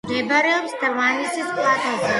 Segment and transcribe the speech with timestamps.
[0.09, 2.09] მდებარეობს დმანისის პლატოზე.